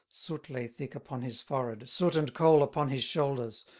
Soot 0.09 0.49
lay 0.49 0.65
thick 0.65 0.95
upon 0.95 1.21
his 1.21 1.43
forehead, 1.43 1.87
Soot 1.87 2.15
and 2.15 2.33
coal 2.33 2.63
upon 2.63 2.89
his 2.89 3.03
shoulders. 3.03 3.65